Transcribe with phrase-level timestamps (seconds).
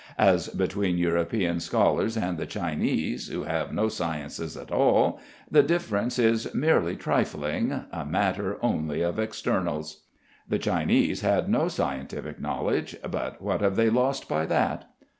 [0.17, 5.19] As between European scholars and the Chinese who have no sciences at all
[5.51, 10.05] the difference is merely trifling, a matter only of externals.
[10.49, 14.85] The Chinese had no scientific knowledge, but what have they lost by that?"